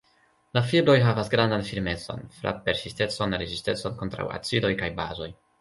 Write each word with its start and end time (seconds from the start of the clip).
La 0.57 0.61
fibroj 0.69 0.95
havas 1.07 1.29
grandan 1.33 1.67
firmecon, 1.67 2.25
frap-persistecon, 2.39 3.39
rezistecon 3.45 4.03
kontraŭ 4.03 4.29
acidoj 4.39 4.77
kaj 4.85 4.95
bazoj. 5.03 5.35